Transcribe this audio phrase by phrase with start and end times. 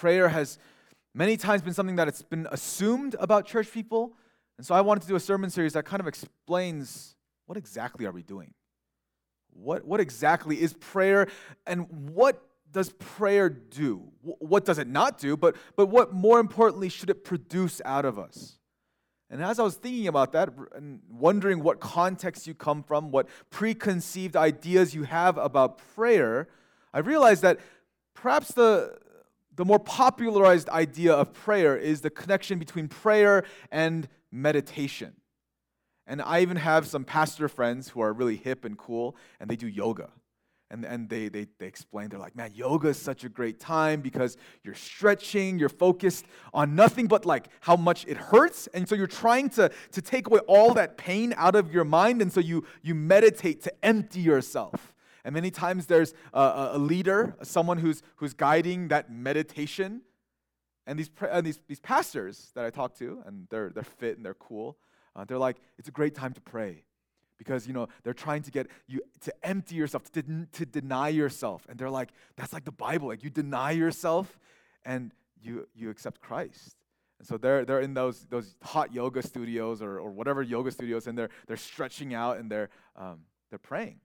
[0.00, 0.58] prayer has
[1.14, 4.14] many times been something that it's been assumed about church people.
[4.56, 8.06] And so I wanted to do a sermon series that kind of explains what exactly
[8.06, 8.54] are we doing?
[9.52, 11.28] What, what exactly is prayer
[11.66, 12.42] and what
[12.72, 14.10] does prayer do?
[14.22, 15.36] What does it not do?
[15.36, 18.58] But, but what more importantly should it produce out of us?
[19.28, 23.28] And as I was thinking about that and wondering what context you come from, what
[23.50, 26.48] preconceived ideas you have about prayer,
[26.94, 27.60] I realized that
[28.14, 28.98] perhaps the,
[29.60, 35.12] the more popularized idea of prayer is the connection between prayer and meditation.
[36.06, 39.56] And I even have some pastor friends who are really hip and cool, and they
[39.56, 40.08] do yoga.
[40.70, 44.00] And, and they, they, they explain, they're like, man, yoga is such a great time
[44.00, 48.66] because you're stretching, you're focused on nothing but like how much it hurts.
[48.68, 52.22] And so you're trying to, to take away all that pain out of your mind.
[52.22, 54.94] And so you, you meditate to empty yourself.
[55.24, 60.02] And many times there's a, a leader, someone who's, who's guiding that meditation.
[60.86, 64.24] And these, and these, these pastors that I talk to, and they're, they're fit and
[64.24, 64.78] they're cool,
[65.14, 66.84] uh, they're like, it's a great time to pray.
[67.36, 70.22] Because you know they're trying to get you to empty yourself to,
[70.52, 71.66] to deny yourself.
[71.70, 74.38] And they're like that's like the bible like you deny yourself
[74.84, 76.76] and you you accept christ.
[77.18, 81.06] And so they're they're in those those hot yoga studios or, or whatever yoga studios
[81.06, 84.00] and they're they're stretching out and they're um, they're praying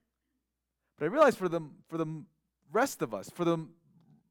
[0.98, 2.24] but i realize for the for the
[2.72, 3.58] rest of us for the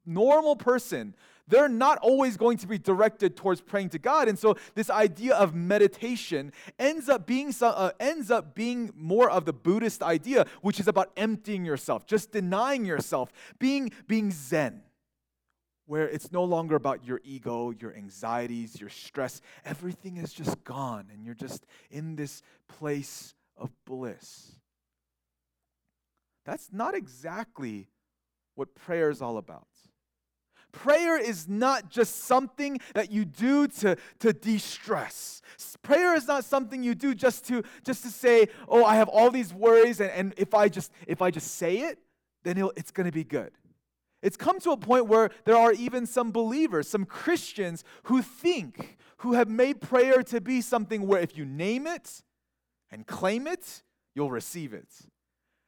[0.05, 1.15] normal person,
[1.47, 4.27] they're not always going to be directed towards praying to God.
[4.27, 9.45] And so this idea of meditation ends up being uh, ends up being more of
[9.45, 14.81] the Buddhist idea, which is about emptying yourself, just denying yourself, being being zen.
[15.87, 19.39] Where it's no longer about your ego, your anxieties, your stress.
[19.63, 24.53] Everything is just gone, and you're just in this place of bliss.
[26.45, 27.89] That's not exactly
[28.55, 29.67] what prayer is all about.
[30.71, 35.41] Prayer is not just something that you do to, to de-stress.
[35.81, 39.31] Prayer is not something you do just to just to say, oh, I have all
[39.31, 41.99] these worries, and, and if I just if I just say it,
[42.43, 43.51] then it's gonna be good.
[44.21, 48.97] It's come to a point where there are even some believers, some Christians who think,
[49.17, 52.23] who have made prayer to be something where if you name it
[52.89, 53.83] and claim it,
[54.15, 54.89] you'll receive it.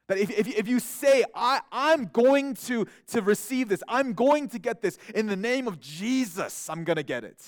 [0.08, 4.48] That if, if, if you say, I, I'm going to, to receive this, I'm going
[4.48, 7.44] to get this, in the name of Jesus, I'm going to get it.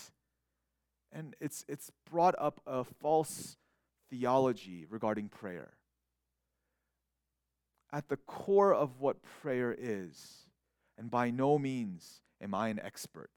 [1.11, 3.57] And it's, it's brought up a false
[4.11, 5.73] theology regarding prayer.
[7.93, 10.45] At the core of what prayer is,
[10.99, 13.31] and by no means am I an expert,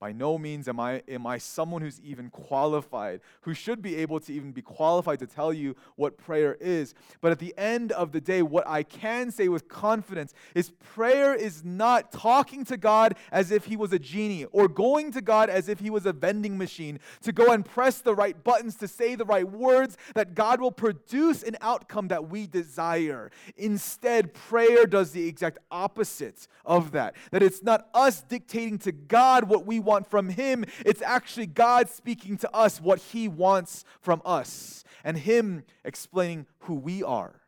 [0.00, 4.20] by no means am I, am I someone who's even qualified, who should be able
[4.20, 6.94] to even be qualified to tell you what prayer is.
[7.20, 11.34] But at the end of the day, what I can say with confidence is prayer
[11.34, 15.50] is not talking to God as if He was a genie or going to God
[15.50, 18.86] as if He was a vending machine to go and press the right buttons to
[18.86, 23.32] say the right words that God will produce an outcome that we desire.
[23.56, 27.16] Instead, prayer does the exact opposite of that.
[27.32, 30.64] That it's not us dictating to God what we want from Him.
[30.86, 36.74] It's actually God speaking to us what He wants from us, and Him explaining who
[36.74, 37.40] we are,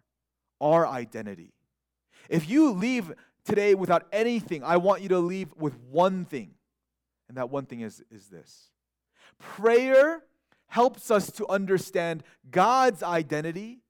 [0.61, 1.53] our identity.
[2.29, 3.13] If you leave
[3.45, 6.55] today without anything, I want you to leave with one thing,
[7.29, 8.71] and that one thing is, is this
[9.39, 10.23] prayer
[10.67, 13.83] helps us to understand God's identity,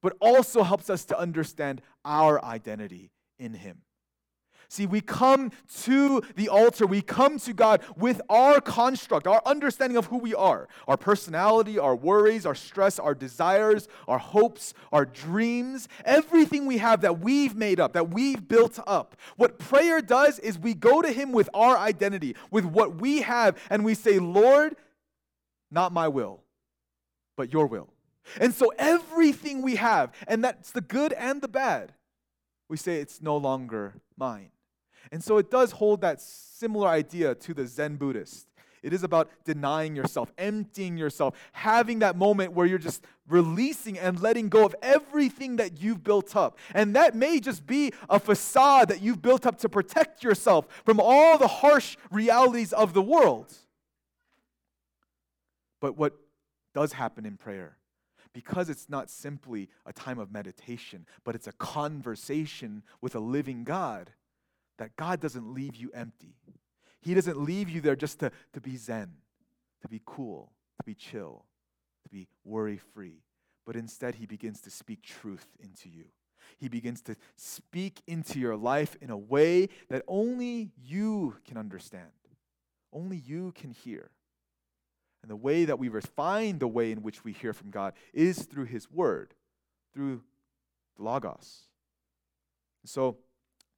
[0.00, 3.82] but also helps us to understand our identity in Him.
[4.70, 5.50] See, we come
[5.80, 10.32] to the altar, we come to God with our construct, our understanding of who we
[10.32, 16.78] are our personality, our worries, our stress, our desires, our hopes, our dreams, everything we
[16.78, 19.16] have that we've made up, that we've built up.
[19.36, 23.58] What prayer does is we go to Him with our identity, with what we have,
[23.70, 24.76] and we say, Lord,
[25.72, 26.44] not my will,
[27.36, 27.88] but your will.
[28.40, 31.92] And so everything we have, and that's the good and the bad,
[32.68, 34.50] we say it's no longer mine.
[35.12, 38.46] And so it does hold that similar idea to the Zen Buddhist.
[38.82, 44.18] It is about denying yourself, emptying yourself, having that moment where you're just releasing and
[44.20, 46.58] letting go of everything that you've built up.
[46.74, 50.98] And that may just be a facade that you've built up to protect yourself from
[50.98, 53.52] all the harsh realities of the world.
[55.80, 56.14] But what
[56.74, 57.76] does happen in prayer,
[58.32, 63.64] because it's not simply a time of meditation, but it's a conversation with a living
[63.64, 64.12] God
[64.80, 66.34] that God doesn't leave you empty.
[67.02, 69.12] He doesn't leave you there just to, to be zen,
[69.82, 71.44] to be cool, to be chill,
[72.02, 73.22] to be worry free.
[73.66, 76.06] But instead, He begins to speak truth into you.
[76.58, 82.06] He begins to speak into your life in a way that only you can understand.
[82.92, 84.10] only you can hear.
[85.22, 88.44] And the way that we refine the way in which we hear from God is
[88.46, 89.34] through His Word,
[89.92, 90.22] through
[90.96, 91.64] the Logos.
[92.84, 93.18] So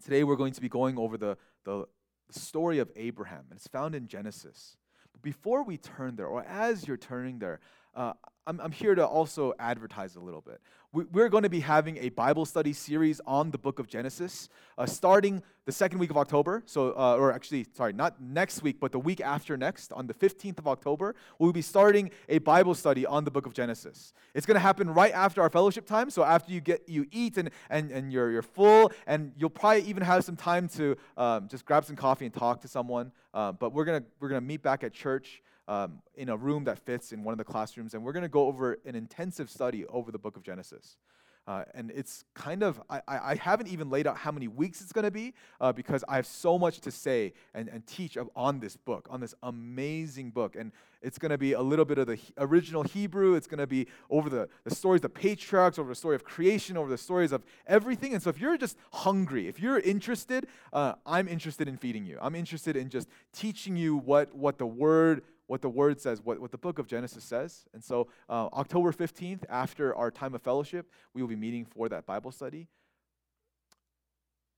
[0.02, 1.86] today we're going to be going over the, the,
[2.30, 4.78] story of Abraham, and it's found in Genesis.
[5.12, 7.60] But before we turn there, or as you're turning there,
[7.94, 8.12] uh,
[8.46, 10.60] I'm, I'm here to also advertise a little bit.
[10.92, 14.48] We, we're going to be having a Bible study series on the book of Genesis
[14.76, 16.62] uh, starting the second week of October.
[16.66, 20.14] So, uh, or actually, sorry, not next week, but the week after next, on the
[20.14, 24.12] 15th of October, we'll be starting a Bible study on the book of Genesis.
[24.34, 26.10] It's going to happen right after our fellowship time.
[26.10, 29.82] So, after you get you eat and, and, and you're, you're full, and you'll probably
[29.82, 33.12] even have some time to um, just grab some coffee and talk to someone.
[33.32, 36.64] Uh, but we're going to we're gonna meet back at church um, in a room
[36.64, 39.50] that fits in one of the classrooms, and we're going to go over an intensive
[39.50, 40.96] study over the book of Genesis.
[41.44, 44.92] Uh, and it's kind of, I, I haven't even laid out how many weeks it's
[44.92, 48.60] going to be uh, because I have so much to say and, and teach on
[48.60, 50.54] this book, on this amazing book.
[50.54, 50.70] And
[51.00, 53.34] it's going to be a little bit of the original Hebrew.
[53.34, 56.22] It's going to be over the, the stories of the patriarchs, over the story of
[56.22, 58.14] creation, over the stories of everything.
[58.14, 62.18] And so if you're just hungry, if you're interested, uh, I'm interested in feeding you.
[62.22, 66.40] I'm interested in just teaching you what, what the word what the word says, what,
[66.40, 67.64] what the book of Genesis says.
[67.74, 71.88] And so, uh, October 15th, after our time of fellowship, we will be meeting for
[71.88, 72.68] that Bible study.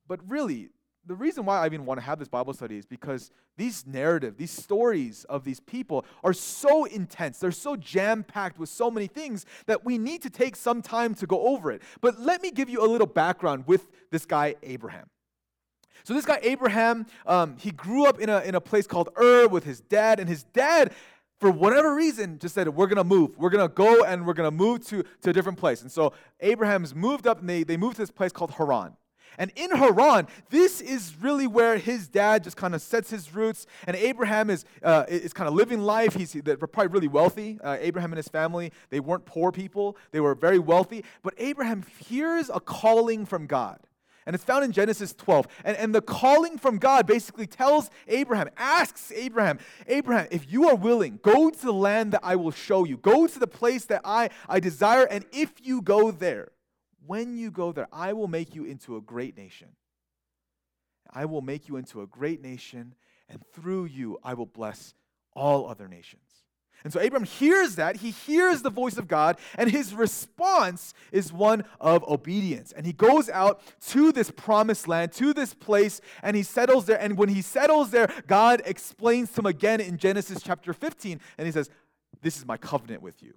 [0.06, 0.70] But really,
[1.06, 4.36] the reason why I even want to have this Bible study is because these narrative,
[4.36, 7.38] these stories of these people are so intense.
[7.38, 11.14] They're so jam packed with so many things that we need to take some time
[11.16, 11.82] to go over it.
[12.00, 15.08] But let me give you a little background with this guy, Abraham.
[16.02, 19.48] So this guy Abraham, um, he grew up in a, in a place called Ur
[19.48, 20.92] with his dad, and his dad,
[21.40, 23.36] for whatever reason, just said, we're going to move.
[23.36, 25.82] We're going to go and we're going to move to, to a different place.
[25.82, 28.96] And so Abraham's moved up, and they, they moved to this place called Haran.
[29.36, 33.66] And in Haran, this is really where his dad just kind of sets his roots.
[33.86, 36.14] And Abraham is, uh, is kind of living life.
[36.14, 37.58] He's probably really wealthy.
[37.62, 41.04] Uh, Abraham and his family, they weren't poor people, they were very wealthy.
[41.22, 43.80] But Abraham hears a calling from God.
[44.26, 45.46] And it's found in Genesis 12.
[45.64, 50.76] And, and the calling from God basically tells Abraham, asks Abraham, Abraham, if you are
[50.76, 52.96] willing, go to the land that I will show you.
[52.96, 55.04] Go to the place that I, I desire.
[55.04, 56.52] And if you go there,
[57.06, 59.68] when you go there, I will make you into a great nation.
[61.10, 62.94] I will make you into a great nation,
[63.28, 64.94] and through you I will bless
[65.32, 66.22] all other nations.
[66.82, 67.96] And so Abram hears that.
[67.96, 72.72] He hears the voice of God, and his response is one of obedience.
[72.72, 77.00] And he goes out to this promised land, to this place, and he settles there.
[77.00, 81.46] And when he settles there, God explains to him again in Genesis chapter 15, and
[81.46, 81.70] he says,
[82.20, 83.34] This is my covenant with you.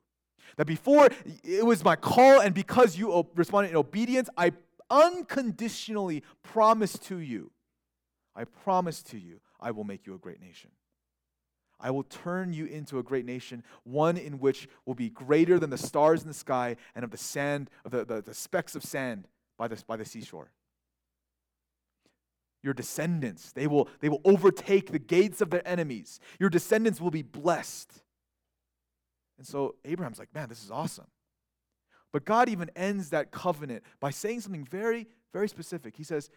[0.57, 1.09] That before
[1.43, 4.51] it was my call, and because you responded in obedience, I
[4.89, 7.51] unconditionally promise to you,
[8.35, 10.71] I promise to you, I will make you a great nation.
[11.79, 15.69] I will turn you into a great nation, one in which will be greater than
[15.69, 18.83] the stars in the sky and of the sand, of the, the, the specks of
[18.83, 19.27] sand
[19.57, 20.51] by the, by the seashore.
[22.63, 26.19] Your descendants, they will, they will overtake the gates of their enemies.
[26.39, 28.01] Your descendants will be blessed.
[29.37, 31.07] And so Abraham's like, man, this is awesome.
[32.11, 35.95] But God even ends that covenant by saying something very, very specific.
[35.95, 36.31] He says,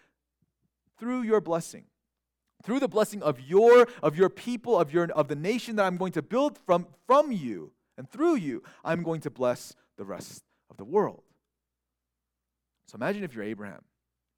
[0.98, 1.84] through your blessing,
[2.62, 5.96] through the blessing of your of your people of your of the nation that I'm
[5.96, 10.42] going to build from from you and through you I'm going to bless the rest
[10.70, 11.22] of the world.
[12.86, 13.82] So imagine if you're Abraham,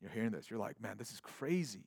[0.01, 1.85] you're hearing this, you're like, man, this is crazy.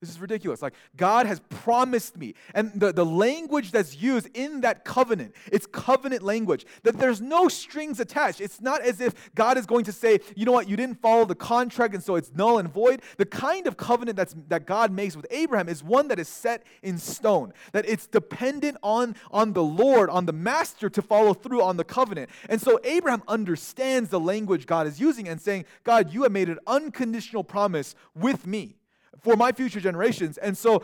[0.00, 0.62] This is ridiculous.
[0.62, 2.34] Like, God has promised me.
[2.54, 7.48] And the, the language that's used in that covenant, it's covenant language, that there's no
[7.48, 8.40] strings attached.
[8.40, 11.26] It's not as if God is going to say, you know what, you didn't follow
[11.26, 13.02] the contract and so it's null and void.
[13.18, 16.64] The kind of covenant that's, that God makes with Abraham is one that is set
[16.82, 21.62] in stone, that it's dependent on, on the Lord, on the master to follow through
[21.62, 22.30] on the covenant.
[22.48, 26.48] And so Abraham understands the language God is using and saying, God, you have made
[26.48, 28.76] an unconditional promise with me
[29.20, 30.38] for my future generations.
[30.38, 30.82] And so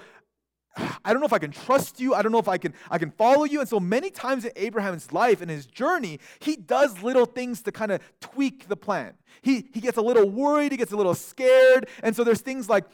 [1.05, 2.15] I don't know if I can trust you.
[2.15, 3.61] I don't know if I can I can follow you.
[3.61, 7.73] And so many times in Abraham's life and his journey, he does little things to
[7.73, 9.15] kind of tweak the plan.
[9.43, 11.89] He he gets a little worried, he gets a little scared.
[12.03, 12.85] And so there's things like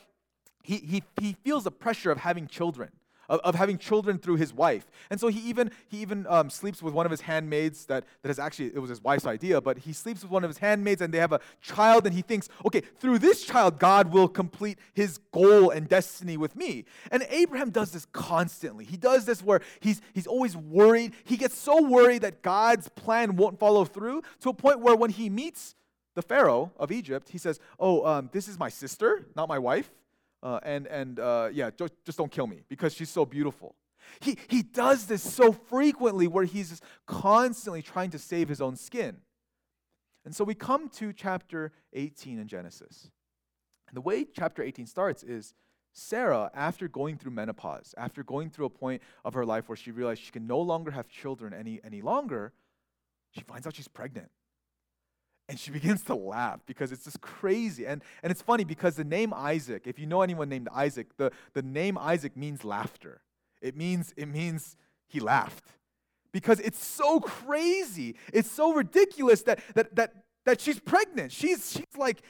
[0.62, 2.90] he he he feels the pressure of having children
[3.32, 4.88] of, of having children through his wife.
[5.10, 8.30] And so he even, he even um, sleeps with one of his handmaids that, that
[8.30, 11.00] is actually, it was his wife's idea, but he sleeps with one of his handmaids
[11.00, 14.78] and they have a child and he thinks, okay, through this child, God will complete
[14.92, 16.84] his goal and destiny with me.
[17.10, 18.84] And Abraham does this constantly.
[18.84, 21.14] He does this where he's, he's always worried.
[21.24, 25.10] He gets so worried that God's plan won't follow through to a point where when
[25.10, 25.74] he meets
[26.14, 29.90] the Pharaoh of Egypt, he says, oh, um, this is my sister, not my wife.
[30.42, 33.76] Uh, and and uh, yeah, just, just don't kill me because she's so beautiful.
[34.20, 39.18] He, he does this so frequently where he's constantly trying to save his own skin.
[40.24, 43.10] And so we come to chapter 18 in Genesis.
[43.88, 45.54] And the way chapter 18 starts is
[45.92, 49.90] Sarah, after going through menopause, after going through a point of her life where she
[49.90, 52.52] realized she can no longer have children any, any longer,
[53.32, 54.30] she finds out she's pregnant.
[55.52, 57.86] And she begins to laugh because it's just crazy.
[57.86, 61.30] And, and it's funny because the name Isaac, if you know anyone named Isaac, the,
[61.52, 63.20] the name Isaac means laughter.
[63.60, 65.74] It means, it means he laughed.
[66.32, 68.16] Because it's so crazy.
[68.32, 71.30] It's so ridiculous that, that, that that she's pregnant.
[71.30, 72.22] She's, she's like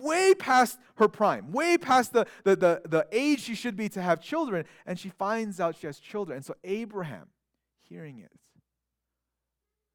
[0.00, 4.00] way past her prime, way past the, the, the, the age she should be to
[4.00, 4.64] have children.
[4.86, 6.36] And she finds out she has children.
[6.36, 7.26] And so Abraham,
[7.82, 8.32] hearing it,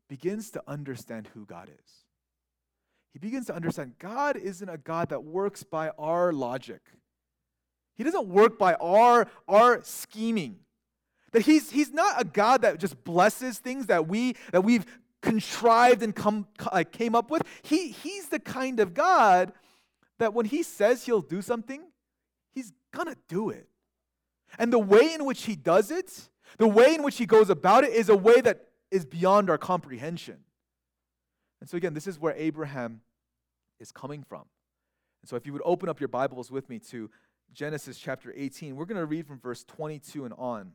[0.07, 2.02] begins to understand who God is.
[3.13, 6.82] He begins to understand God isn't a God that works by our logic.
[7.96, 10.58] He doesn't work by our, our scheming.
[11.32, 14.86] That he's, he's not a God that just blesses things that, we, that we've
[15.22, 17.43] contrived and come, uh, came up with.
[17.62, 19.53] He, he's the kind of God
[20.20, 21.84] that when he says he'll do something,
[22.51, 23.67] he's going to do it.
[24.58, 27.84] And the way in which he does it, the way in which he goes about
[27.84, 30.38] it, is a way that is beyond our comprehension.
[31.63, 33.00] And so, again, this is where Abraham
[33.79, 34.43] is coming from.
[35.22, 37.10] And so, if you would open up your Bibles with me to
[37.53, 40.74] Genesis chapter 18, we're going to read from verse 22 and on.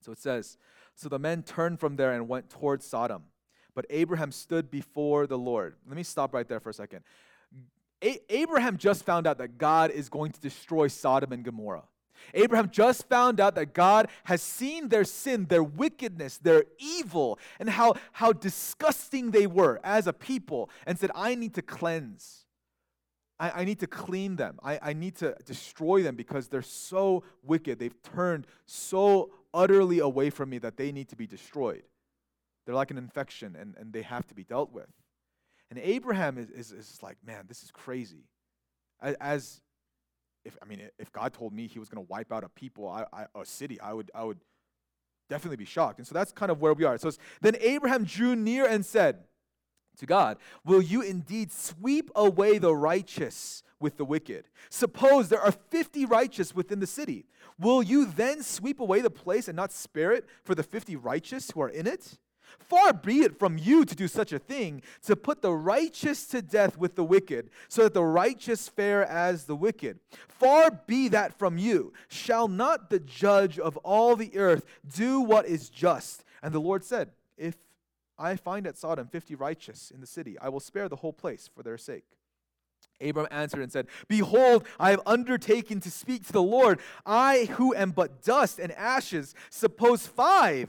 [0.00, 0.56] So it says,
[0.94, 3.24] So the men turned from there and went towards Sodom.
[3.74, 5.74] But Abraham stood before the Lord.
[5.86, 7.02] Let me stop right there for a second.
[8.02, 11.84] A- Abraham just found out that God is going to destroy Sodom and Gomorrah.
[12.34, 17.68] Abraham just found out that God has seen their sin, their wickedness, their evil, and
[17.68, 22.44] how, how disgusting they were as a people, and said, I need to cleanse.
[23.38, 24.58] I, I need to clean them.
[24.62, 27.78] I, I need to destroy them because they're so wicked.
[27.78, 31.82] They've turned so utterly away from me that they need to be destroyed.
[32.66, 34.88] They're like an infection and, and they have to be dealt with.
[35.70, 38.24] And Abraham is, is, is like, man, this is crazy.
[39.00, 39.62] As,
[40.44, 42.88] if I mean, if God told me he was going to wipe out a people,
[42.88, 44.38] I, I, a city, I would, I would
[45.28, 45.98] definitely be shocked.
[45.98, 46.98] And so that's kind of where we are.
[46.98, 49.24] So then Abraham drew near and said
[49.98, 54.48] to God, Will you indeed sweep away the righteous with the wicked?
[54.68, 57.26] Suppose there are 50 righteous within the city.
[57.58, 61.50] Will you then sweep away the place and not spare it for the 50 righteous
[61.50, 62.18] who are in it?
[62.58, 66.42] Far be it from you to do such a thing, to put the righteous to
[66.42, 69.98] death with the wicked, so that the righteous fare as the wicked.
[70.28, 71.92] Far be that from you.
[72.08, 74.64] Shall not the judge of all the earth
[74.94, 76.24] do what is just?
[76.42, 77.56] And the Lord said, If
[78.18, 81.48] I find at Sodom fifty righteous in the city, I will spare the whole place
[81.52, 82.04] for their sake.
[83.00, 86.80] Abram answered and said, Behold, I have undertaken to speak to the Lord.
[87.06, 90.68] I, who am but dust and ashes, suppose five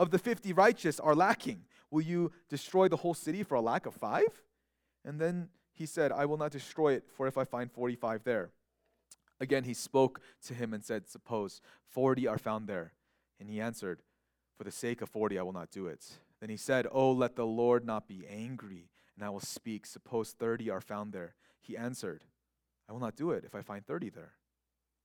[0.00, 1.60] of the 50 righteous are lacking.
[1.90, 4.42] Will you destroy the whole city for a lack of five?
[5.04, 8.50] And then he said, I will not destroy it, for if I find 45 there.
[9.40, 12.94] Again, he spoke to him and said, Suppose 40 are found there.
[13.38, 14.00] And he answered,
[14.56, 16.06] For the sake of 40, I will not do it.
[16.40, 19.84] Then he said, Oh, let the Lord not be angry, and I will speak.
[19.84, 21.34] Suppose 30 are found there.
[21.60, 22.24] He answered,
[22.88, 24.32] I will not do it if I find 30 there.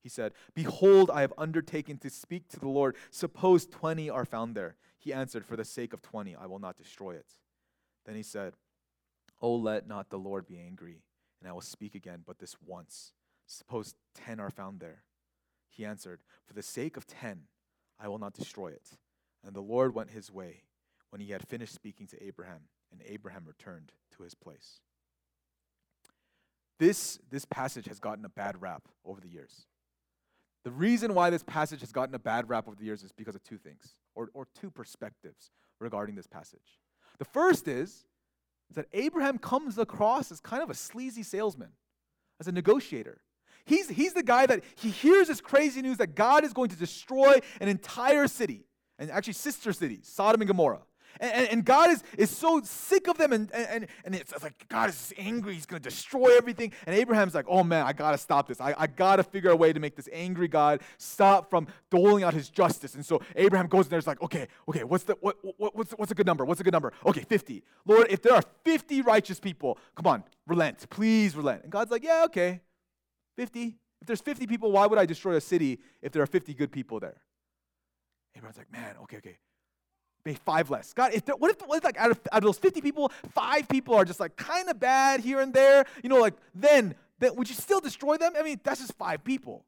[0.05, 2.95] He said, Behold, I have undertaken to speak to the Lord.
[3.09, 4.75] Suppose 20 are found there.
[4.99, 7.25] He answered, For the sake of 20, I will not destroy it.
[8.05, 8.53] Then he said,
[9.41, 11.01] Oh, let not the Lord be angry,
[11.39, 13.13] and I will speak again, but this once.
[13.47, 15.01] Suppose 10 are found there.
[15.71, 17.45] He answered, For the sake of 10,
[17.99, 18.99] I will not destroy it.
[19.43, 20.65] And the Lord went his way
[21.09, 24.81] when he had finished speaking to Abraham, and Abraham returned to his place.
[26.77, 29.65] This, this passage has gotten a bad rap over the years.
[30.65, 33.35] The reason why this passage has gotten a bad rap over the years is because
[33.35, 36.79] of two things, or, or two perspectives regarding this passage.
[37.19, 38.03] The first is,
[38.73, 41.69] that Abraham comes across as kind of a sleazy salesman,
[42.39, 43.21] as a negotiator.
[43.63, 46.75] He's, he's the guy that he hears this crazy news that God is going to
[46.75, 48.65] destroy an entire city,
[48.97, 50.81] and actually sister cities, Sodom and Gomorrah.
[51.19, 54.89] And, and, God is, is so sick of them, and, and, and it's, like God
[54.89, 55.53] is angry.
[55.53, 56.73] He's going to destroy everything.
[56.85, 58.59] And Abraham's like, oh man, I got to stop this.
[58.59, 62.23] I, I got to figure a way to make this angry God stop from doling
[62.23, 62.95] out his justice.
[62.95, 66.11] And so Abraham goes in there, like, okay, okay, what's, the, what, what, what's, what's
[66.11, 66.43] a good number?
[66.43, 66.91] What's a good number?
[67.05, 67.63] Okay, 50.
[67.85, 70.89] Lord, if there are 50 righteous people, come on, relent.
[70.89, 71.63] Please relent.
[71.63, 72.61] And God's like, yeah, okay,
[73.37, 73.77] 50.
[74.01, 76.71] If there's 50 people, why would I destroy a city if there are 50 good
[76.71, 77.21] people there?
[78.35, 79.37] Abraham's like, man, okay, okay
[80.25, 80.91] maybe five less.
[80.93, 83.11] God, if there, what, if, what if like out of, out of those 50 people,
[83.33, 85.85] five people are just like kind of bad here and there?
[86.03, 88.33] You know, like then, then would you still destroy them?
[88.37, 89.63] I mean, that's just five people.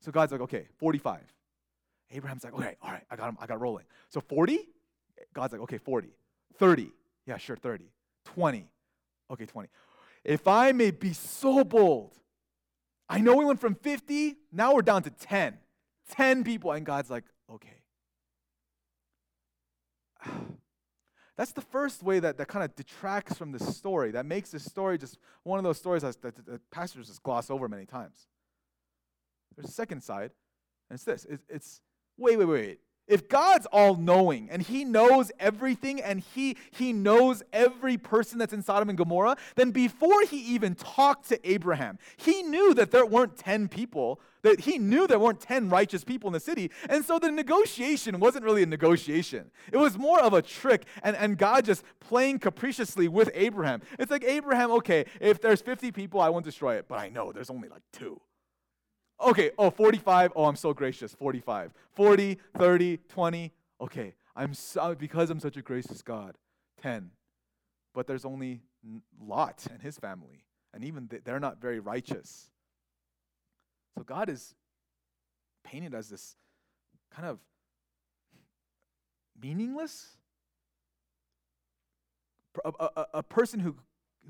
[0.00, 1.20] So God's like, okay, 45.
[2.10, 3.84] Abraham's like, okay, all right, I got him, I got rolling.
[4.10, 4.68] So 40?
[5.32, 6.08] God's like, okay, 40.
[6.58, 6.90] 30.
[7.26, 7.86] Yeah, sure, 30.
[8.24, 8.66] 20.
[9.30, 9.68] Okay, 20.
[10.24, 12.12] If I may be so bold,
[13.08, 15.56] I know we went from 50, now we're down to 10.
[16.10, 16.72] 10 people.
[16.72, 17.81] And God's like, okay.
[21.36, 24.64] That's the first way that, that kind of detracts from the story, that makes this
[24.64, 28.28] story just one of those stories that, that, that pastors just gloss over many times.
[29.56, 30.30] There's a second side,
[30.90, 31.80] and it's this it's, it's
[32.16, 32.80] wait, wait, wait.
[33.08, 38.52] If God's all knowing and He knows everything and he, he knows every person that's
[38.52, 43.04] in Sodom and Gomorrah, then before He even talked to Abraham, He knew that there
[43.04, 46.70] weren't 10 people, that He knew there weren't 10 righteous people in the city.
[46.88, 51.16] And so the negotiation wasn't really a negotiation, it was more of a trick and,
[51.16, 53.82] and God just playing capriciously with Abraham.
[53.98, 57.32] It's like, Abraham, okay, if there's 50 people, I won't destroy it, but I know
[57.32, 58.20] there's only like two.
[59.22, 60.32] Okay, oh, 45.
[60.34, 61.14] Oh, I'm so gracious.
[61.14, 61.72] 45.
[61.94, 63.52] 40, 30, 20.
[63.80, 66.36] Okay, I'm so, because I'm such a gracious God.
[66.82, 67.10] 10.
[67.94, 68.62] But there's only
[69.20, 72.50] Lot and his family, and even they're not very righteous.
[73.96, 74.54] So God is
[75.62, 76.36] painted as this
[77.14, 77.38] kind of
[79.40, 80.16] meaningless
[82.64, 83.76] a, a, a person who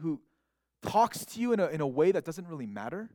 [0.00, 0.20] who
[0.82, 3.10] talks to you in a, in a way that doesn't really matter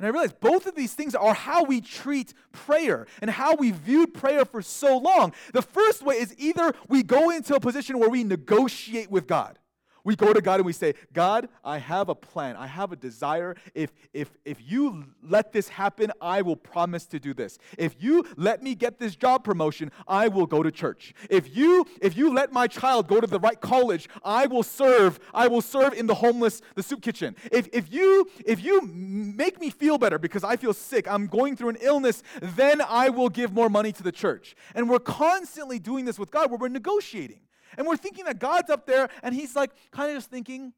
[0.00, 3.70] and I realized both of these things are how we treat prayer and how we
[3.70, 5.34] viewed prayer for so long.
[5.52, 9.58] The first way is either we go into a position where we negotiate with God.
[10.04, 12.56] We go to God and we say, God, I have a plan.
[12.56, 13.56] I have a desire.
[13.74, 17.58] If, if, if you let this happen, I will promise to do this.
[17.78, 21.14] If you let me get this job promotion, I will go to church.
[21.28, 25.18] If you, if you let my child go to the right college, I will serve.
[25.34, 27.36] I will serve in the homeless, the soup kitchen.
[27.50, 31.56] If, if, you, if you make me feel better because I feel sick, I'm going
[31.56, 34.54] through an illness, then I will give more money to the church.
[34.74, 37.40] And we're constantly doing this with God where we're negotiating.
[37.76, 40.72] And we're thinking that God's up there and he's like kind of just thinking,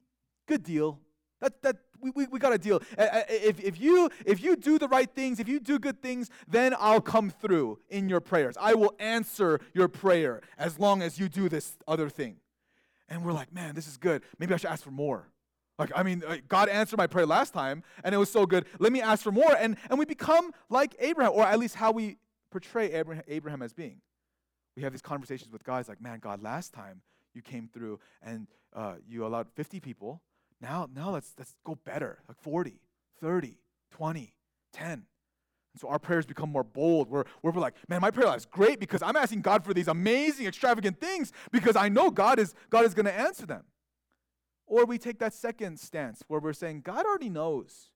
[0.47, 0.99] good deal.
[1.41, 2.81] That, that we, we, we got a deal.
[2.97, 6.75] If, if, you, if you do the right things, if you do good things, then
[6.79, 8.57] I'll come through in your prayers.
[8.61, 12.37] I will answer your prayer as long as you do this other thing.
[13.09, 14.23] And we're like, man, this is good.
[14.39, 15.29] Maybe I should ask for more.
[15.79, 18.67] Like, I mean, God answered my prayer last time, and it was so good.
[18.79, 19.57] Let me ask for more.
[19.59, 22.19] And, and we become like Abraham, or at least how we
[22.51, 24.01] portray Abraham, Abraham as being
[24.77, 27.03] we have these conversations with guys like, man, God, last time
[27.35, 30.23] you came through and uh, you allowed 50 people.
[30.61, 32.81] Now, now let's, let's go better, like 40,
[33.21, 33.59] 30,
[33.91, 34.35] 20,
[34.73, 34.93] 10.
[34.93, 37.09] And so our prayers become more bold.
[37.09, 39.89] We're, we're like, man, my prayer life is great because I'm asking God for these
[39.89, 43.65] amazing, extravagant things because I know God is, God is going to answer them.
[44.67, 47.91] Or we take that second stance where we're saying, God already knows.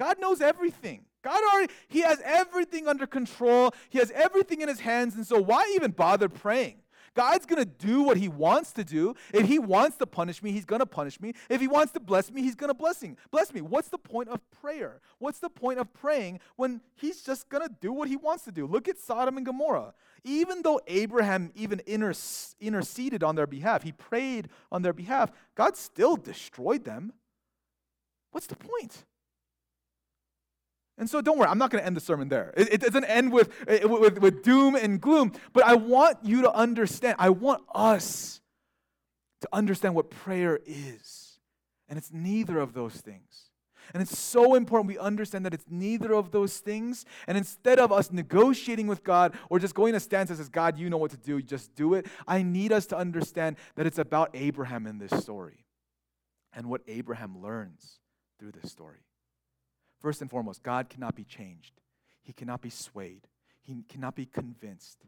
[0.00, 1.04] God knows everything.
[1.22, 3.74] God already, He has everything under control.
[3.90, 5.14] He has everything in His hands.
[5.14, 6.76] And so, why even bother praying?
[7.14, 9.14] God's going to do what He wants to do.
[9.34, 11.34] If He wants to punish me, He's going to punish me.
[11.50, 13.14] If He wants to bless me, He's going to bless me.
[13.30, 13.60] Bless me.
[13.60, 15.02] What's the point of prayer?
[15.18, 18.52] What's the point of praying when He's just going to do what He wants to
[18.52, 18.66] do?
[18.66, 19.92] Look at Sodom and Gomorrah.
[20.24, 26.16] Even though Abraham even interceded on their behalf, he prayed on their behalf, God still
[26.16, 27.12] destroyed them.
[28.30, 29.04] What's the point?
[31.00, 32.52] And so don't worry, I'm not going to end the sermon there.
[32.58, 36.52] It, it doesn't end with, with, with doom and gloom, but I want you to
[36.52, 38.42] understand, I want us
[39.40, 41.38] to understand what prayer is.
[41.88, 43.48] And it's neither of those things.
[43.94, 47.06] And it's so important we understand that it's neither of those things.
[47.26, 50.78] And instead of us negotiating with God or just going to stance that says, God,
[50.78, 53.98] you know what to do, just do it, I need us to understand that it's
[53.98, 55.64] about Abraham in this story
[56.52, 58.00] and what Abraham learns
[58.38, 59.00] through this story.
[60.00, 61.72] First and foremost, God cannot be changed,
[62.22, 63.28] He cannot be swayed,
[63.62, 65.04] He cannot be convinced.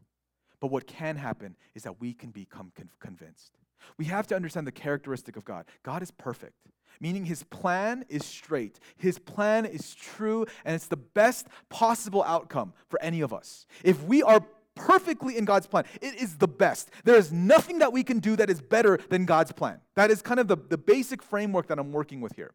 [0.59, 3.57] But what can happen is that we can become con- convinced.
[3.97, 5.65] We have to understand the characteristic of God.
[5.83, 6.55] God is perfect,
[7.01, 12.73] meaning his plan is straight, his plan is true, and it's the best possible outcome
[12.87, 13.65] for any of us.
[13.83, 16.89] If we are perfectly in God's plan, it is the best.
[17.03, 19.81] There is nothing that we can do that is better than God's plan.
[19.95, 22.53] That is kind of the, the basic framework that I'm working with here.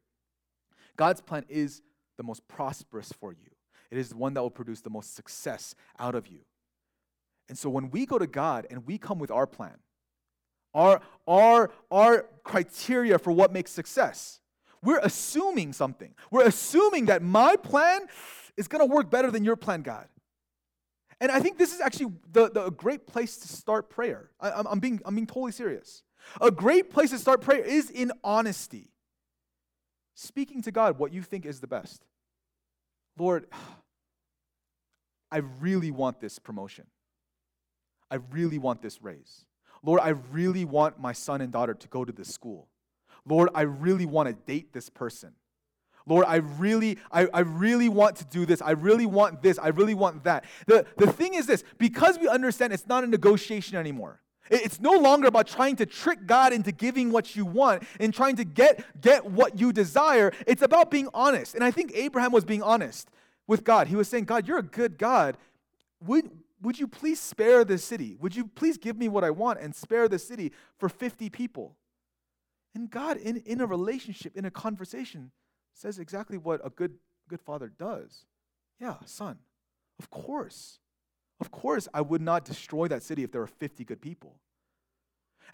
[0.96, 1.82] God's plan is
[2.18, 3.50] the most prosperous for you.
[3.90, 6.40] It is the one that will produce the most success out of you.
[7.48, 9.78] And so when we go to God and we come with our plan,
[10.74, 14.40] our, our, our criteria for what makes success,
[14.82, 16.14] we're assuming something.
[16.30, 18.06] We're assuming that my plan
[18.56, 20.06] is going to work better than your plan, God.
[21.20, 24.30] And I think this is actually the, the, great place to start prayer.
[24.40, 26.02] I, I'm, I'm, being, I'm being totally serious.
[26.40, 28.92] A great place to start prayer is in honesty
[30.18, 32.04] speaking to God what you think is the best.
[33.16, 33.46] Lord,
[35.30, 36.86] I really want this promotion.
[38.10, 39.44] I really want this raise.
[39.82, 42.68] Lord, I really want my son and daughter to go to this school.
[43.26, 45.34] Lord, I really want to date this person.
[46.06, 48.62] Lord, I really, I, I really want to do this.
[48.62, 49.58] I really want this.
[49.58, 50.46] I really want that.
[50.66, 54.22] The, the thing is this because we understand it's not a negotiation anymore.
[54.50, 58.36] It's no longer about trying to trick God into giving what you want and trying
[58.36, 60.32] to get, get what you desire.
[60.46, 61.54] It's about being honest.
[61.54, 63.10] And I think Abraham was being honest
[63.46, 63.88] with God.
[63.88, 65.36] He was saying, God, you're a good God.
[66.04, 66.30] Would,
[66.62, 68.16] would you please spare the city?
[68.20, 71.76] Would you please give me what I want and spare the city for 50 people?
[72.74, 75.32] And God, in, in a relationship, in a conversation,
[75.74, 76.94] says exactly what a good,
[77.28, 78.24] good father does.
[78.80, 79.38] Yeah, son,
[79.98, 80.78] of course.
[81.40, 84.36] Of course, I would not destroy that city if there were 50 good people.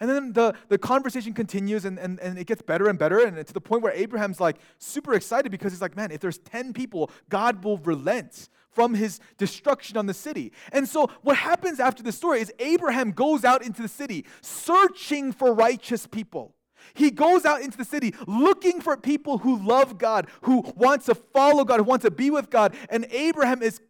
[0.01, 3.47] And then the, the conversation continues and, and, and it gets better and better, and
[3.47, 6.73] to the point where Abraham's like super excited because he's like, man, if there's 10
[6.73, 10.53] people, God will relent from his destruction on the city.
[10.73, 15.33] And so, what happens after the story is Abraham goes out into the city searching
[15.33, 16.55] for righteous people.
[16.93, 21.15] He goes out into the city looking for people who love God, who want to
[21.15, 22.75] follow God, who want to be with God.
[22.91, 23.81] And Abraham is,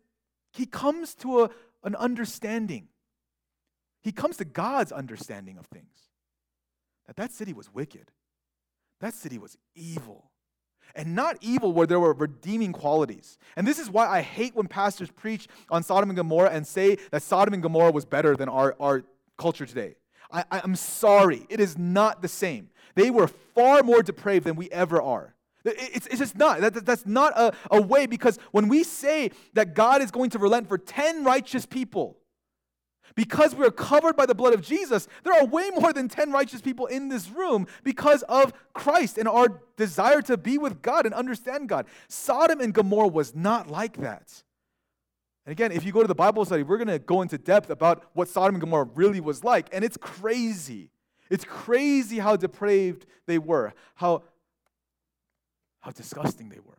[0.53, 1.51] he comes to a,
[1.85, 2.89] an understanding.
[4.03, 6.09] He comes to God's understanding of things.
[7.07, 8.11] That that city was wicked.
[9.01, 10.31] That city was evil.
[10.95, 13.39] And not evil where there were redeeming qualities.
[13.57, 16.99] And this is why I hate when pastors preach on Sodom and Gomorrah and say
[17.11, 19.03] that Sodom and Gomorrah was better than our, our
[19.37, 19.97] culture today.
[20.31, 22.71] I, I'm sorry, it is not the same.
[22.95, 25.34] They were far more depraved than we ever are.
[25.65, 26.61] It's, it's just not.
[26.61, 30.39] That, that's not a, a way because when we say that God is going to
[30.39, 32.19] relent for 10 righteous people,
[33.15, 36.61] because we're covered by the blood of Jesus, there are way more than 10 righteous
[36.61, 41.15] people in this room because of Christ and our desire to be with God and
[41.15, 41.87] understand God.
[42.09, 44.43] Sodom and Gomorrah was not like that.
[45.47, 47.71] And again, if you go to the Bible study, we're going to go into depth
[47.71, 50.91] about what Sodom and Gomorrah really was like, and it's crazy.
[51.31, 54.23] It's crazy how depraved they were, how,
[55.85, 56.79] how disgusting they were.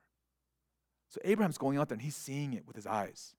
[1.09, 3.35] So Abraham's going out there and he's seeing it with his eyes.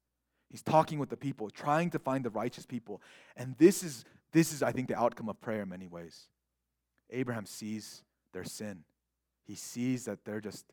[0.48, 3.02] He's talking with the people, trying to find the righteous people.
[3.36, 6.28] And this is, this is, I think, the outcome of prayer in many ways.
[7.10, 8.84] Abraham sees their sin,
[9.44, 10.66] he sees that they're just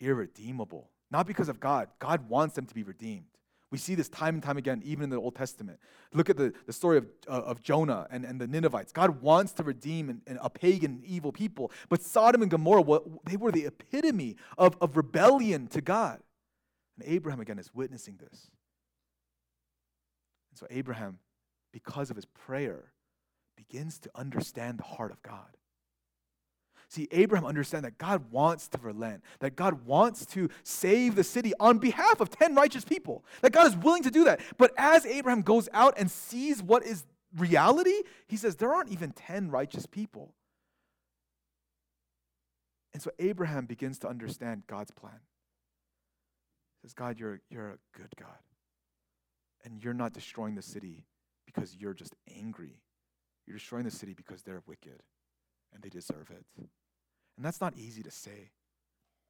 [0.00, 0.88] irredeemable.
[1.10, 3.26] Not because of God, God wants them to be redeemed.
[3.74, 5.80] We see this time and time again, even in the Old Testament.
[6.12, 8.92] Look at the, the story of, uh, of Jonah and, and the Ninevites.
[8.92, 11.72] God wants to redeem an, an, a pagan, evil people.
[11.88, 16.20] But Sodom and Gomorrah, they were the epitome of, of rebellion to God.
[16.96, 18.48] And Abraham, again, is witnessing this.
[20.52, 21.18] And so Abraham,
[21.72, 22.92] because of his prayer,
[23.56, 25.56] begins to understand the heart of God.
[26.88, 31.52] See, Abraham understands that God wants to relent, that God wants to save the city
[31.58, 34.40] on behalf of 10 righteous people, that God is willing to do that.
[34.58, 37.04] But as Abraham goes out and sees what is
[37.36, 40.34] reality, he says, There aren't even 10 righteous people.
[42.92, 45.18] And so Abraham begins to understand God's plan.
[46.80, 48.38] He says, God, you're, you're a good God.
[49.64, 51.06] And you're not destroying the city
[51.44, 52.78] because you're just angry.
[53.46, 55.02] You're destroying the city because they're wicked
[55.74, 56.44] and they deserve it.
[57.36, 58.50] And that's not easy to say.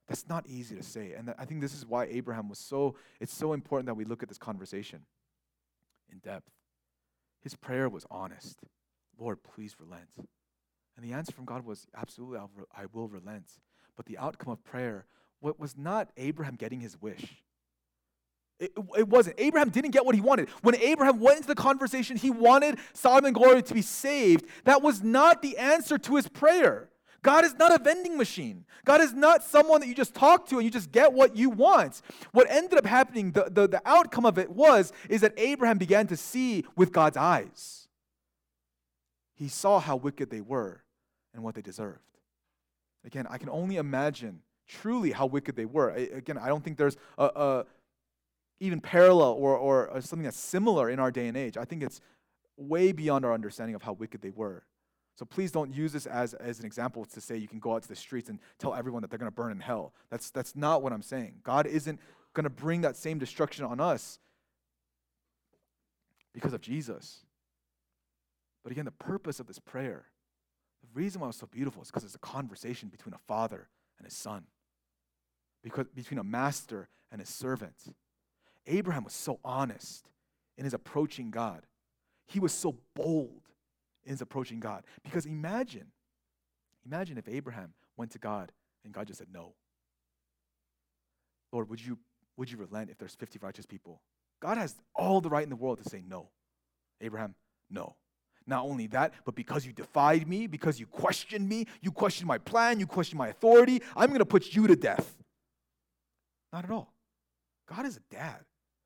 [0.07, 1.15] That's not easy to say.
[1.17, 4.23] And I think this is why Abraham was so, it's so important that we look
[4.23, 5.01] at this conversation
[6.13, 6.51] in depth.
[7.43, 8.61] His prayer was honest
[9.17, 10.09] Lord, please relent.
[10.97, 12.41] And the answer from God was absolutely,
[12.77, 13.47] I will relent.
[13.97, 15.07] But the outcome of prayer
[15.41, 17.43] what was not Abraham getting his wish.
[18.65, 19.37] It, it, wasn't.
[19.39, 20.49] Abraham didn't get what he wanted.
[20.63, 24.47] When Abraham went into the conversation, he wanted Sodom and Gomorrah to be saved.
[24.65, 26.89] That was not the answer to his prayer.
[27.23, 28.67] God is not a vending machine.
[28.85, 31.49] God is not someone that you just talk to and you just get what you
[31.49, 32.03] want.
[32.33, 36.07] What ended up happening, the, the, the outcome of it was, is that Abraham began
[36.09, 37.89] to see with God's eyes.
[39.35, 40.83] He saw how wicked they were
[41.33, 41.99] and what they deserved.
[43.05, 45.91] Again, I can only imagine truly how wicked they were.
[45.91, 47.67] Again, I don't think there's a, a
[48.61, 51.57] even parallel or, or uh, something that's similar in our day and age.
[51.57, 52.01] I think it's
[52.57, 54.65] way beyond our understanding of how wicked they were.
[55.17, 57.83] So please don't use this as, as an example to say you can go out
[57.83, 59.95] to the streets and tell everyone that they're going to burn in hell.
[60.11, 61.37] That's, that's not what I'm saying.
[61.45, 62.01] God isn't
[62.33, 64.19] going to bring that same destruction on us
[66.33, 67.21] because of Jesus.
[68.65, 70.07] But again, the purpose of this prayer,
[70.83, 74.07] the reason why it's so beautiful is because it's a conversation between a father and
[74.07, 74.45] his son,
[75.63, 77.75] because, between a master and his servant.
[78.67, 80.09] Abraham was so honest
[80.57, 81.67] in his approaching God.
[82.27, 83.43] He was so bold
[84.05, 84.85] in his approaching God.
[85.03, 85.87] Because imagine,
[86.87, 88.53] imagine if Abraham went to God
[88.85, 89.55] and God just said no.
[91.53, 91.99] Lord, would you,
[92.37, 94.01] would you relent if there's 50 righteous people?
[94.41, 96.29] God has all the right in the world to say no.
[97.01, 97.35] Abraham,
[97.71, 97.97] no.
[98.47, 102.39] Not only that, but because you defied me, because you questioned me, you questioned my
[102.39, 105.17] plan, you questioned my authority, I'm going to put you to death.
[106.53, 106.93] Not at all.
[107.67, 108.41] God is a dad.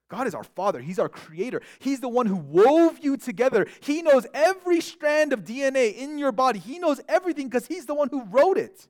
[0.08, 0.80] God is our Father.
[0.80, 1.60] He's our Creator.
[1.78, 3.66] He's the one who wove you together.
[3.80, 6.58] He knows every strand of DNA in your body.
[6.58, 8.88] He knows everything because He's the one who wrote it.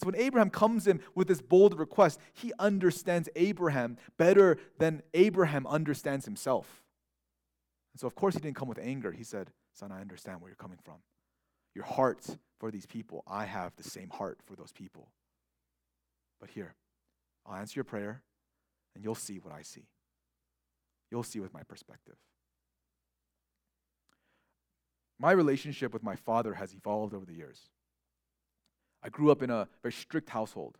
[0.00, 5.66] So when Abraham comes in with this bold request, he understands Abraham better than Abraham
[5.66, 6.82] understands himself.
[7.92, 9.12] And so, of course, he didn't come with anger.
[9.12, 10.96] He said, Son, I understand where you're coming from.
[11.74, 12.26] Your heart
[12.58, 15.08] for these people, I have the same heart for those people.
[16.40, 16.74] But here,
[17.46, 18.22] I'll answer your prayer,
[18.94, 19.86] and you'll see what I see.
[21.12, 22.14] You'll see with my perspective.
[25.18, 27.68] My relationship with my father has evolved over the years.
[29.02, 30.78] I grew up in a very strict household.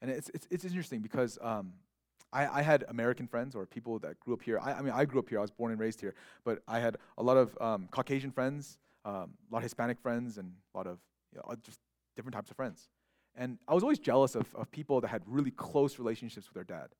[0.00, 1.72] And it's, it's, it's interesting because um,
[2.32, 4.60] I, I had American friends or people that grew up here.
[4.62, 5.38] I, I, mean, I grew up here.
[5.38, 6.14] I was born and raised here.
[6.44, 10.38] But I had a lot of um, Caucasian friends, um, a lot of Hispanic friends,
[10.38, 10.98] and a lot of
[11.32, 11.80] you know, just
[12.14, 12.88] different types of friends.
[13.34, 16.78] And I was always jealous of, of people that had really close relationships with their
[16.78, 16.90] dad.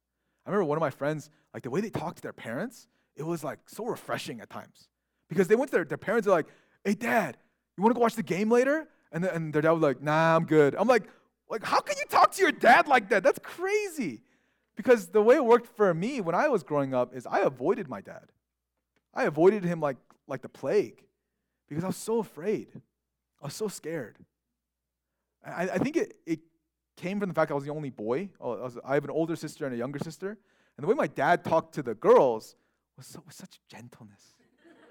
[0.46, 3.22] I remember one of my friends, like the way they talked to their parents, it
[3.22, 4.88] was like so refreshing at times.
[5.28, 6.48] Because they went to their, their parents, they're like,
[6.84, 7.36] hey, dad,
[7.76, 8.88] you want to go watch the game later?
[9.12, 10.74] And, the, and their dad was like, nah, I'm good.
[10.74, 11.04] I'm like,
[11.50, 13.22] like, how can you talk to your dad like that?
[13.22, 14.22] That's crazy.
[14.76, 17.88] Because the way it worked for me when I was growing up is I avoided
[17.88, 18.26] my dad.
[19.12, 19.96] I avoided him like,
[20.26, 21.02] like the plague
[21.68, 22.68] because I was so afraid.
[23.42, 24.16] I was so scared.
[25.44, 26.40] I, I think it, it
[26.98, 28.28] came from the fact I was the only boy.
[28.40, 30.36] Oh, I, was, I have an older sister and a younger sister.
[30.76, 32.56] And the way my dad talked to the girls
[32.96, 34.34] was so, such gentleness.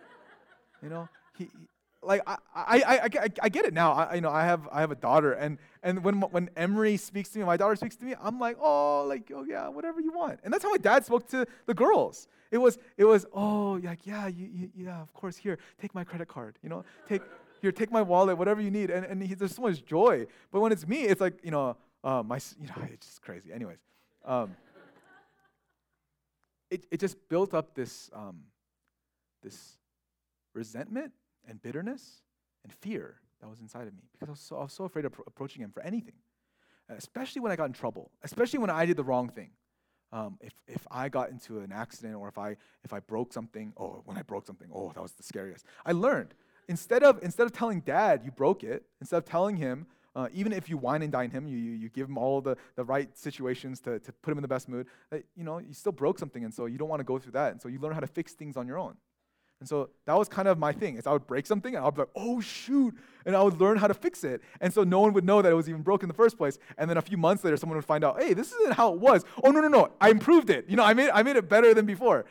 [0.82, 1.68] you know, he, he
[2.02, 3.92] like I, I, I, I, I get it now.
[3.92, 7.30] I, you know, I have I have a daughter, and and when when Emery speaks
[7.30, 10.14] to me, my daughter speaks to me, I'm like, oh, like oh yeah, whatever you
[10.14, 10.40] want.
[10.44, 12.28] And that's how my dad spoke to the girls.
[12.52, 16.06] It was it was oh like yeah you, you, yeah of course here take my
[16.06, 17.22] credit card you know take
[17.62, 20.26] here take my wallet whatever you need and and he, there's so much joy.
[20.52, 21.76] But when it's me, it's like you know
[22.08, 23.52] uh, my, you know, it's just crazy.
[23.52, 23.80] Anyways,
[24.26, 24.56] um,
[26.72, 28.40] it, it just built up this, um,
[29.44, 29.78] this
[30.54, 31.12] resentment
[31.48, 32.22] and bitterness
[32.64, 35.06] and fear that was inside of me because I was so, I was so afraid
[35.06, 36.16] of pr- approaching him for anything,
[36.90, 39.52] especially when I got in trouble, especially when I did the wrong thing.
[40.14, 43.74] Um, if, if I got into an accident or if I, if I broke something,
[43.78, 45.66] oh, when I broke something, oh, that was the scariest.
[45.86, 46.34] I learned
[46.70, 49.86] instead of, instead of telling dad you broke it, instead of telling him,
[50.18, 52.58] uh, even if you wine and dine him, you, you, you give him all the,
[52.76, 55.74] the right situations to, to put him in the best mood, uh, you know, you
[55.74, 57.52] still broke something, and so you don't want to go through that.
[57.52, 58.96] And so you learn how to fix things on your own.
[59.60, 60.98] And so that was kind of my thing.
[60.98, 63.78] Is I would break something, and I'd be like, "Oh shoot!" and I would learn
[63.78, 64.42] how to fix it.
[64.62, 66.60] And so no one would know that it was even broken in the first place.
[66.78, 69.00] And then a few months later, someone would find out, "Hey, this isn't how it
[69.00, 69.94] was." Oh no, no, no!
[70.00, 70.70] I improved it.
[70.70, 72.26] You know, I made I made it better than before.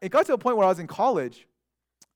[0.00, 1.48] It got to a point where I was in college,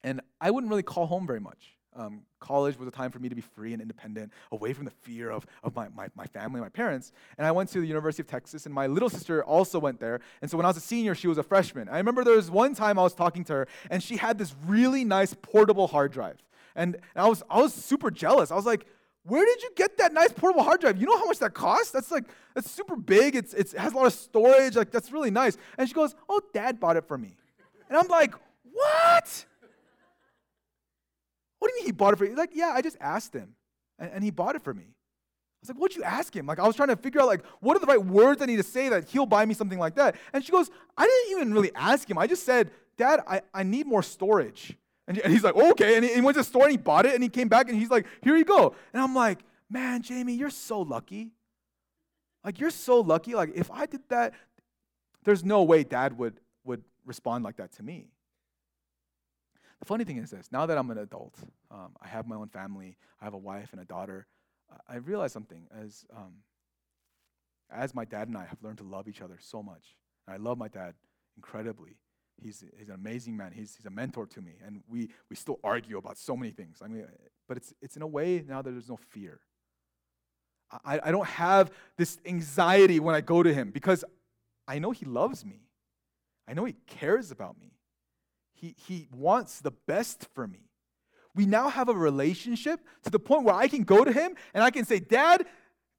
[0.05, 1.76] and I wouldn't really call home very much.
[1.96, 4.92] Um, college was a time for me to be free and independent, away from the
[4.92, 7.12] fear of, of my, my, my family, my parents.
[7.37, 10.20] And I went to the University of Texas, and my little sister also went there.
[10.40, 11.88] And so when I was a senior, she was a freshman.
[11.88, 14.55] I remember there was one time I was talking to her, and she had this
[14.66, 16.42] really nice portable hard drive.
[16.76, 18.53] And, and I, was, I was super jealous.
[18.53, 18.87] I was like,
[19.24, 20.98] where did you get that nice portable hard drive?
[20.98, 21.90] You know how much that costs?
[21.90, 22.24] That's like,
[22.55, 23.35] that's super big.
[23.35, 24.76] It's, it's, it has a lot of storage.
[24.76, 25.59] Like, that's really nice.
[25.76, 27.37] And she goes, oh, dad bought it for me.
[27.88, 28.33] And I'm like,
[28.72, 29.44] what?
[31.61, 32.31] What do you mean he bought it for you?
[32.31, 33.55] He's like, yeah, I just asked him.
[33.99, 34.83] And, and he bought it for me.
[34.83, 36.46] I was like, what'd you ask him?
[36.46, 38.57] Like, I was trying to figure out, like, what are the right words I need
[38.57, 40.16] to say that he'll buy me something like that?
[40.33, 42.16] And she goes, I didn't even really ask him.
[42.16, 44.77] I just said, Dad, I, I need more storage.
[45.07, 45.96] And, and he's like, okay.
[45.96, 47.68] And he, he went to the store and he bought it and he came back
[47.68, 48.75] and he's like, here you go.
[48.94, 51.33] And I'm like, man, Jamie, you're so lucky.
[52.42, 53.35] Like, you're so lucky.
[53.35, 54.33] Like, if I did that,
[55.25, 58.09] there's no way dad would, would respond like that to me.
[59.81, 61.35] The funny thing is this now that I'm an adult,
[61.71, 64.27] um, I have my own family, I have a wife and a daughter,
[64.88, 66.35] I realize something as, um,
[67.71, 69.97] as my dad and I have learned to love each other so much.
[70.27, 70.95] And I love my dad
[71.37, 71.97] incredibly.
[72.43, 73.53] He's, he's an amazing man.
[73.53, 74.53] He's, he's a mentor to me.
[74.64, 76.81] And we, we still argue about so many things.
[76.83, 77.07] I mean,
[77.49, 79.40] but it's, it's in a way now that there's no fear.
[80.85, 84.05] I, I don't have this anxiety when I go to him because
[84.69, 85.66] I know he loves me.
[86.47, 87.73] I know he cares about me.
[88.61, 90.61] He, he wants the best for me.
[91.35, 94.62] We now have a relationship to the point where I can go to him and
[94.62, 95.46] I can say, Dad,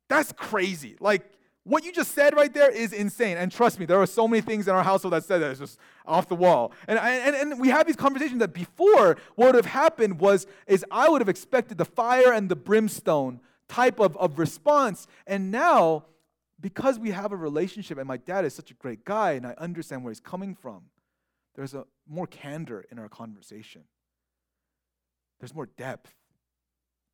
[0.10, 0.98] that's crazy.
[1.00, 1.24] Like,
[1.64, 3.38] what you just said right there is insane.
[3.38, 5.60] And trust me, there are so many things in our household that said that it's
[5.60, 6.72] just off the wall.
[6.88, 10.84] And, and, and we have these conversations that before, what would have happened was, is
[10.92, 15.06] I would have expected the fire and the brimstone type of, of response.
[15.28, 16.06] And now,
[16.60, 19.54] because we have a relationship and my dad is such a great guy and I
[19.58, 20.82] understand where he's coming from,
[21.56, 23.84] there's a more candor in our conversation.
[25.40, 26.14] There's more depth.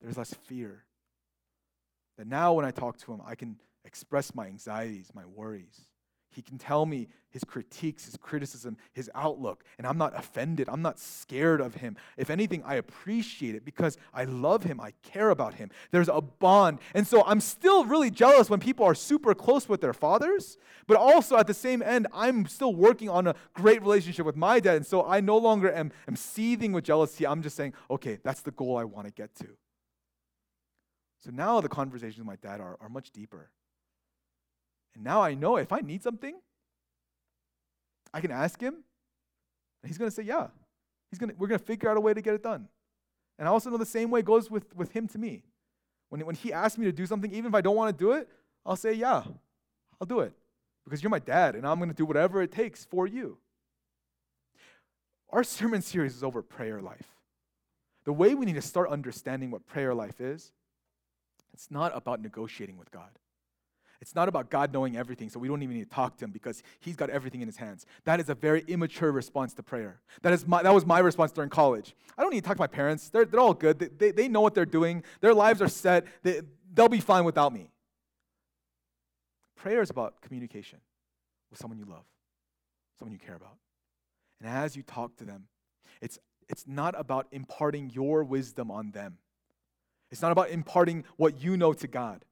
[0.01, 0.83] There's less fear.
[2.17, 5.85] That now when I talk to him, I can express my anxieties, my worries.
[6.29, 10.69] He can tell me his critiques, his criticism, his outlook, and I'm not offended.
[10.69, 11.97] I'm not scared of him.
[12.15, 14.79] If anything, I appreciate it because I love him.
[14.79, 15.69] I care about him.
[15.91, 16.79] There's a bond.
[16.93, 20.97] And so I'm still really jealous when people are super close with their fathers, but
[20.97, 24.77] also at the same end, I'm still working on a great relationship with my dad.
[24.77, 27.25] And so I no longer am, am seething with jealousy.
[27.25, 29.47] I'm just saying, okay, that's the goal I want to get to.
[31.23, 33.49] So now the conversations with my dad are, are much deeper.
[34.97, 36.35] And now I know if I need something,
[38.11, 40.47] I can ask him, and he's going to say, Yeah.
[41.11, 42.67] He's gonna, we're going to figure out a way to get it done.
[43.39, 45.43] And I also know the same way goes with, with him to me.
[46.09, 48.11] When, when he asks me to do something, even if I don't want to do
[48.11, 48.27] it,
[48.65, 49.23] I'll say, Yeah,
[50.01, 50.33] I'll do it.
[50.83, 53.37] Because you're my dad, and I'm going to do whatever it takes for you.
[55.29, 57.07] Our sermon series is over prayer life.
[58.05, 60.53] The way we need to start understanding what prayer life is,
[61.53, 63.09] it's not about negotiating with God.
[63.99, 66.31] It's not about God knowing everything, so we don't even need to talk to him
[66.31, 67.85] because he's got everything in his hands.
[68.03, 70.01] That is a very immature response to prayer.
[70.21, 71.95] That, is my, that was my response during college.
[72.15, 73.09] I don't need to talk to my parents.
[73.09, 73.79] They're, they're all good.
[73.79, 75.03] They, they, they know what they're doing.
[75.21, 76.05] Their lives are set.
[76.21, 76.41] They,
[76.73, 77.71] they'll be fine without me.
[79.55, 80.79] Prayer is about communication
[81.49, 82.05] with someone you love,
[82.99, 83.57] someone you care about.
[84.39, 85.47] And as you talk to them,
[86.01, 89.17] it's, it's not about imparting your wisdom on them.
[90.11, 92.23] It's not about imparting what you know to God.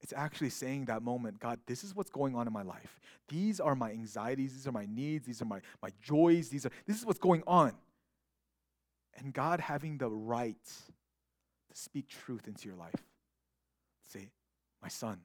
[0.00, 3.00] It's actually saying that moment, God, this is what's going on in my life.
[3.28, 6.70] These are my anxieties, these are my needs, these are my, my joys, these are
[6.86, 7.72] this is what's going on.
[9.16, 12.94] And God having the right to speak truth into your life.
[14.06, 14.30] Say,
[14.80, 15.20] my son,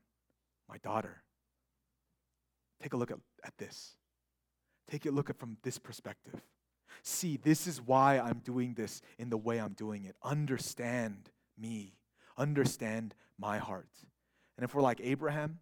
[0.68, 1.22] my daughter,
[2.82, 3.96] take a look at, at this.
[4.90, 6.42] Take a look at from this perspective.
[7.04, 10.16] See, this is why I'm doing this in the way I'm doing it.
[10.24, 11.96] Understand me.
[12.38, 13.90] Understand my heart.
[14.58, 15.60] And if we're like Abraham,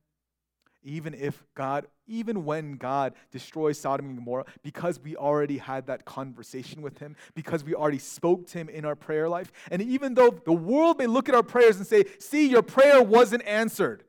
[0.84, 6.06] even if God, even when God destroys Sodom and Gomorrah, because we already had that
[6.06, 10.16] conversation with Him, because we already spoke to Him in our prayer life, and even
[10.16, 14.04] though the world may look at our prayers and say, see, your prayer wasn't answered,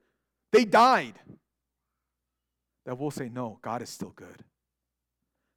[0.50, 1.14] they died,
[2.86, 4.42] that we'll say, no, God is still good.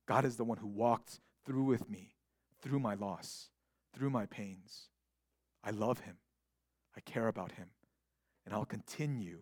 [0.07, 2.13] God is the one who walked through with me,
[2.61, 3.49] through my loss,
[3.95, 4.89] through my pains.
[5.63, 6.17] I love Him,
[6.95, 7.67] I care about Him
[8.45, 9.39] and I'll continue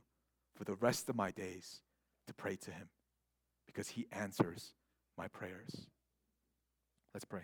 [0.55, 1.81] for the rest of my days
[2.27, 2.89] to pray to Him
[3.65, 4.73] because He answers
[5.17, 5.87] my prayers.
[7.13, 7.43] Let's pray.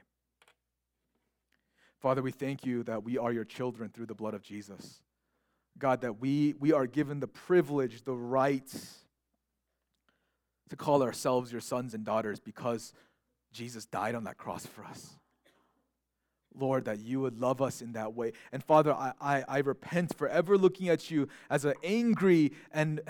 [1.99, 5.01] Father, we thank you that we are your children through the blood of Jesus.
[5.77, 8.69] God, that we, we are given the privilege, the right
[10.69, 12.93] to call ourselves your sons and daughters because
[13.51, 15.15] Jesus died on that cross for us.
[16.57, 18.33] Lord, that you would love us in that way.
[18.51, 23.01] And Father, I, I, I repent forever looking at you as an angry and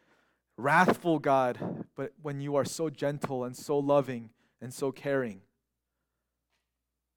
[0.56, 4.30] wrathful God, but when you are so gentle and so loving
[4.60, 5.40] and so caring.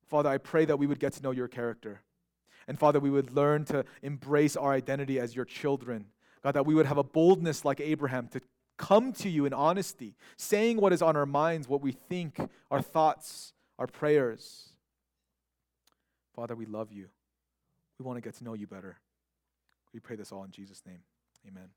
[0.07, 2.01] Father, I pray that we would get to know your character.
[2.67, 6.05] And Father, we would learn to embrace our identity as your children.
[6.43, 8.41] God, that we would have a boldness like Abraham to
[8.77, 12.81] come to you in honesty, saying what is on our minds, what we think, our
[12.81, 14.69] thoughts, our prayers.
[16.37, 17.07] Father, we love you.
[17.97, 18.99] We want to get to know you better.
[19.91, 20.99] We pray this all in Jesus' name.
[21.47, 21.69] Amen.